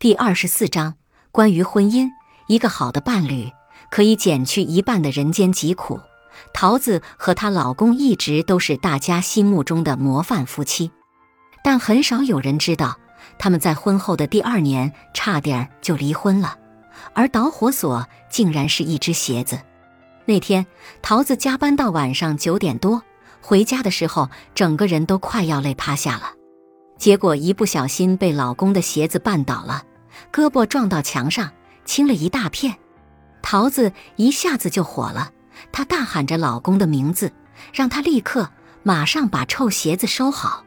[0.00, 0.94] 第二十四章
[1.30, 2.08] 关于婚姻，
[2.46, 3.52] 一个好的伴侣
[3.90, 6.00] 可以减去一半的人间疾苦。
[6.54, 10.90] 桃子和她老公一直都是大家心目中的模范夫妻，
[11.62, 12.96] 但很少有人知道，
[13.38, 16.56] 他们在婚后的第二年差点就离婚了，
[17.12, 19.60] 而导火索竟然是一只鞋子。
[20.24, 20.66] 那天，
[21.02, 23.02] 桃子加班到晚上九点多，
[23.42, 26.32] 回家的时候，整个人都快要累趴下了，
[26.96, 29.84] 结果一不小心被老公的鞋子绊倒了。
[30.32, 31.50] 胳膊撞到墙上，
[31.84, 32.76] 青了一大片。
[33.42, 35.32] 桃子一下子就火了，
[35.72, 37.32] 她大喊着老公的名字，
[37.72, 38.50] 让他立刻、
[38.82, 40.64] 马上把臭鞋子收好。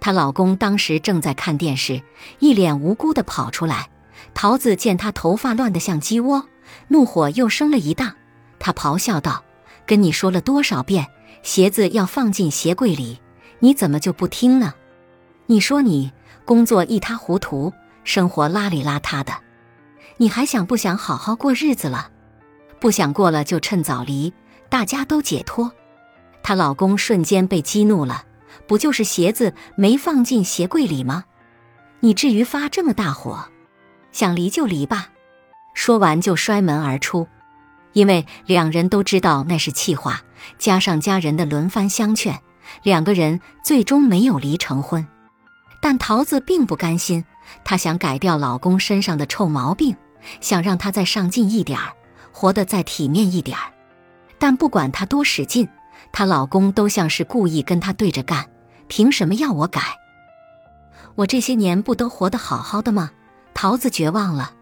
[0.00, 2.02] 她老公当时正在看电视，
[2.38, 3.88] 一脸无辜地跑出来。
[4.34, 6.46] 桃子见他头发乱得像鸡窝，
[6.88, 8.14] 怒火又升了一档。
[8.58, 9.42] 他咆哮道
[9.86, 11.06] ：“跟你说了多少遍，
[11.42, 13.20] 鞋子要放进鞋柜里，
[13.60, 14.74] 你怎么就不听呢？
[15.46, 16.12] 你说你
[16.44, 17.72] 工作一塌糊涂。”
[18.04, 19.32] 生活邋里邋遢的，
[20.16, 22.10] 你还想不想好好过日子了？
[22.78, 24.32] 不想过了就趁早离，
[24.68, 25.70] 大家都解脱。
[26.42, 28.24] 她老公瞬间被激怒了，
[28.66, 31.24] 不就是鞋子没放进鞋柜里吗？
[32.00, 33.48] 你至于发这么大火？
[34.12, 35.08] 想离就离吧。
[35.74, 37.28] 说完就摔门而出。
[37.92, 40.22] 因为两人都知道那是气话，
[40.58, 42.40] 加上家人的轮番相劝，
[42.84, 45.06] 两个人最终没有离成婚。
[45.80, 47.24] 但桃子并不甘心。
[47.64, 49.96] 她想改掉老公身上的臭毛病，
[50.40, 51.92] 想让他再上进一点儿，
[52.32, 53.72] 活得再体面一点儿。
[54.38, 55.68] 但不管她多使劲，
[56.12, 58.46] 她老公都像是故意跟她对着干。
[58.86, 59.80] 凭什么要我改？
[61.14, 63.10] 我这些年不都活得好好的吗？
[63.54, 64.52] 桃子绝望了。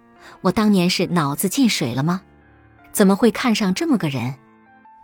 [0.43, 2.23] 我当年是脑子进水了吗？
[2.93, 4.35] 怎么会看上这么个人？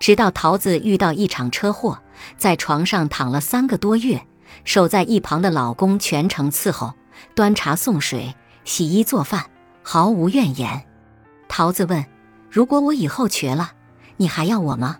[0.00, 2.00] 直到桃子遇到一场车祸，
[2.36, 4.26] 在床上躺了三个多月，
[4.62, 6.94] 守在一旁的老公全程伺候。
[7.34, 9.47] 端茶送水、洗衣做饭，
[9.83, 10.84] 毫无怨言。
[11.48, 12.05] 桃子问
[12.50, 13.72] ：“如果我以后瘸了，
[14.16, 14.98] 你还要我吗？”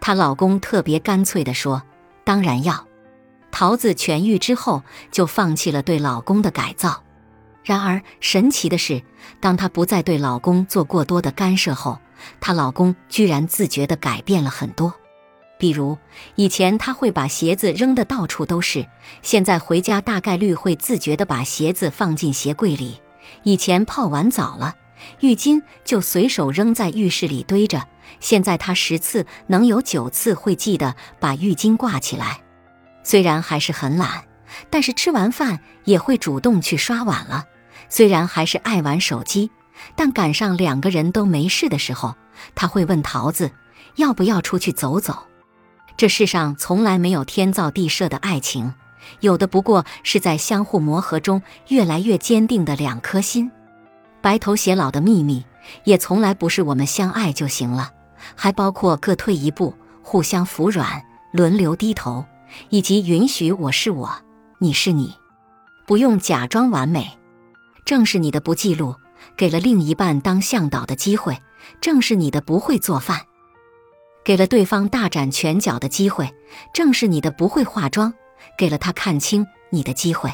[0.00, 1.82] 她老公特别干脆地说
[2.24, 2.86] ：“当然要。”
[3.52, 7.02] 桃子痊愈之后，就放弃了对老公的改造。
[7.62, 9.02] 然而神奇的是，
[9.40, 11.98] 当她不再对老公做过多的干涉后，
[12.40, 14.94] 她老公居然自觉地改变了很多。
[15.58, 15.96] 比如
[16.34, 18.86] 以前他会把鞋子扔得到处都是，
[19.22, 23.00] 现在回家大概率会自觉地把鞋子放进鞋柜里。
[23.42, 24.74] 以前泡完澡了，
[25.20, 27.86] 浴巾就随手扔在浴室里堆着，
[28.20, 32.40] 现在他十次能有九次会记得把浴巾挂起来。
[33.02, 34.24] 虽然还是很懒，
[34.70, 37.44] 但是吃完饭也会主动去刷碗了。
[37.88, 39.50] 虽然还是爱玩手机，
[39.94, 42.14] 但赶上两个人都没事的时候，
[42.54, 43.50] 他会问桃子
[43.96, 45.26] 要不要出去走走。
[45.96, 48.74] 这世上从来没有天造地设的爱情，
[49.20, 53.50] 有的不过是在相互磨合中越来越坚定的两颗心。
[54.20, 55.44] 白头偕老的秘密，
[55.84, 57.92] 也从来不是我们相爱就行了，
[58.34, 61.02] 还包括各退一步，互相服软，
[61.32, 62.24] 轮流低头，
[62.70, 64.10] 以及允许我是我，
[64.58, 65.14] 你是你，
[65.86, 67.18] 不用假装完美。
[67.84, 68.96] 正是你的不记录，
[69.36, 71.34] 给了另一半当向导的机会；
[71.80, 73.20] 正是你的不会做饭。
[74.24, 76.34] 给了对方大展拳脚的机会，
[76.72, 78.14] 正是你的不会化妆，
[78.56, 80.32] 给了他看清你的机会。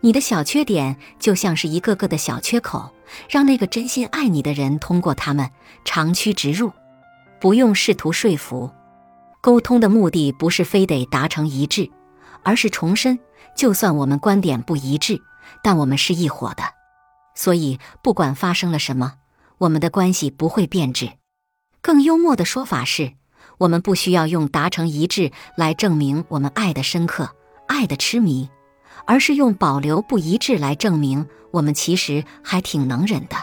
[0.00, 2.90] 你的小缺点就像是一个个的小缺口，
[3.28, 5.48] 让那个真心爱你的人通过他们
[5.84, 6.72] 长驱直入。
[7.38, 8.70] 不用试图说服，
[9.40, 11.90] 沟通的目的不是非得达成一致，
[12.42, 13.18] 而是重申，
[13.54, 15.20] 就算我们观点不一致，
[15.62, 16.62] 但我们是一伙的。
[17.34, 19.14] 所以，不管发生了什么，
[19.58, 21.10] 我们的关系不会变质。
[21.82, 23.12] 更幽默的说法是，
[23.58, 27.28] 我们不需要用达成一致来证明我们爱的深刻、
[27.66, 28.48] 爱的痴迷，
[29.04, 33.36] 而是用保留不一致来证明我们其实还挺能忍的。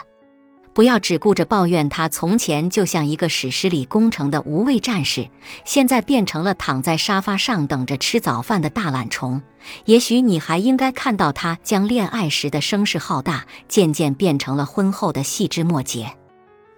[0.72, 5.28] 不要只顾着抱怨他从前就像一个史诗里攻城的无畏战士，
[5.66, 9.42] 现在变成了躺在沙发上等着吃早饭的大懒虫。
[9.84, 16.16] 也许你还应该看到他将恋爱时的声势浩大，渐渐变成了婚后的细枝末节。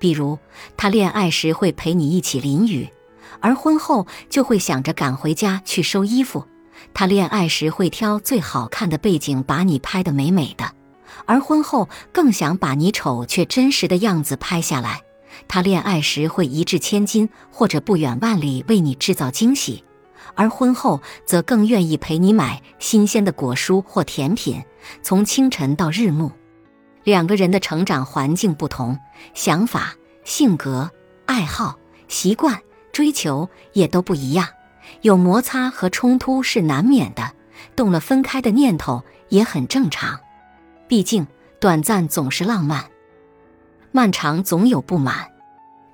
[0.02, 0.36] 比如，
[0.76, 2.88] 他恋爱时会陪你一起淋雨，
[3.38, 6.44] 而婚后就会想着赶回家去收衣服。
[6.92, 10.68] 他恋爱时会挑最好看的背景把你拍得美美的，
[11.24, 15.02] 而婚后更想把你丑却真实的样子拍下来。
[15.46, 19.84] 他恋爱时会一掷千金或者不远万里为你制造惊喜，
[20.34, 24.64] 而婚后则更愿意陪你买新鲜的果蔬或甜品，
[25.00, 26.32] 从清晨到日暮。
[27.04, 28.98] 两个人的成长环境不同，
[29.34, 29.94] 想法、
[30.24, 30.90] 性格、
[31.26, 31.76] 爱好、
[32.08, 32.60] 习惯、
[32.92, 34.46] 追求也都不一样，
[35.00, 37.32] 有摩擦和冲突是难免的，
[37.74, 40.20] 动了分开的念头也很正常。
[40.86, 41.26] 毕竟
[41.58, 42.84] 短暂总是浪漫，
[43.90, 45.28] 漫长总有不满。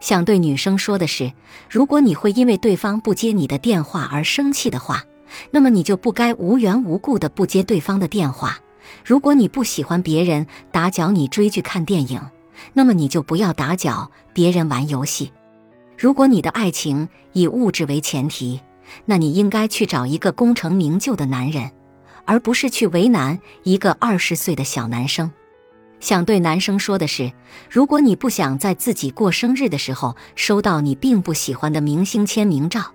[0.00, 1.32] 想对女生说的是，
[1.68, 5.02] 如果你会因为对方不接你的电话而生气的话，
[5.50, 8.58] 那么你就不该无缘无故的不接对方的电话。
[9.04, 12.20] 如果你不喜欢别人打搅你追剧看电影，
[12.72, 15.32] 那么你就不要打搅别人玩游戏。
[15.96, 18.60] 如果你的爱情以物质为前提，
[19.04, 21.70] 那你应该去找一个功成名就的男人，
[22.24, 25.30] 而不是去为难一个二十岁的小男生。
[26.00, 27.32] 想对男生说的是，
[27.68, 32.92] 如果你不想在自己过生日的时候收到你并不喜欢的明星签名照，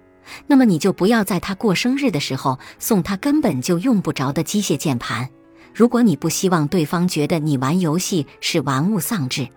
[0.48, 5.30] 那么你就不要在他过生日的时候送他根本就用不着的机械键盘。
[5.74, 9.48] 如果你不希望对方觉得你玩游戏是玩物丧志，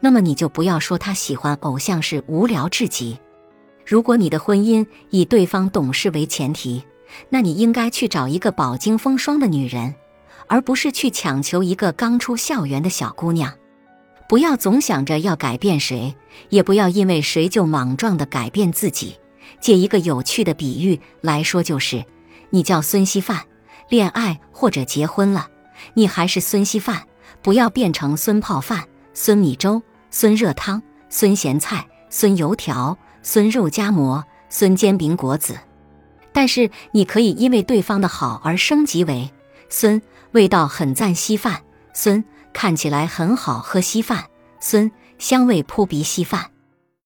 [0.00, 3.18] 那么你就不要说他喜欢偶像是无聊至极。
[3.84, 6.82] 如果你的婚姻以对方懂事为前提，
[7.28, 9.94] 那你应该去找一个饱经风霜的女人。
[10.48, 13.52] 而不是去强求一个刚出校园的小姑娘，
[14.28, 16.14] 不要总想着要改变谁，
[16.50, 19.16] 也不要因为谁就莽撞的改变自己。
[19.60, 22.04] 借一个有趣的比喻来说，就是
[22.50, 23.42] 你叫孙稀饭，
[23.88, 25.48] 恋爱或者结婚了，
[25.94, 27.06] 你还是孙稀饭，
[27.42, 28.84] 不要变成孙泡饭、
[29.14, 35.58] 孙米粥、孙热汤、孙咸菜、孙油条、孙肉夹馍、孙煎饼果子。
[36.32, 39.30] 但是你可以因为对方的好而升级为
[39.68, 40.00] 孙。
[40.32, 41.62] 味道很赞稀饭，
[41.94, 44.24] 孙看起来很好喝稀饭，
[44.60, 46.50] 孙香味扑鼻稀饭。